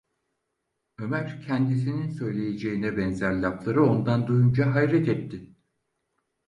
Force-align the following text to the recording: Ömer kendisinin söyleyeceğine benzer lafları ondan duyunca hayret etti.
Ömer 0.97 1.41
kendisinin 1.41 2.09
söyleyeceğine 2.11 2.97
benzer 2.97 3.33
lafları 3.33 3.83
ondan 3.85 4.27
duyunca 4.27 4.73
hayret 4.75 5.07
etti. 5.07 5.55